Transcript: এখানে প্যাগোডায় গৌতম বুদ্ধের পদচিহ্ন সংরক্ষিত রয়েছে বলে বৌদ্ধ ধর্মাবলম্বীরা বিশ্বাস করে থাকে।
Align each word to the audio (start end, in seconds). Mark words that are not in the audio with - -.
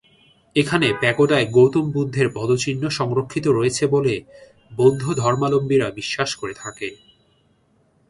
এখানে 0.55 0.87
প্যাগোডায় 1.01 1.47
গৌতম 1.47 1.85
বুদ্ধের 1.91 2.27
পদচিহ্ন 2.33 2.83
সংরক্ষিত 2.89 3.45
রয়েছে 3.49 3.83
বলে 3.87 4.15
বৌদ্ধ 4.71 5.03
ধর্মাবলম্বীরা 5.21 5.87
বিশ্বাস 5.91 6.29
করে 6.35 6.53
থাকে। 6.53 6.87